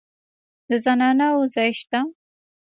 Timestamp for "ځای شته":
1.55-1.99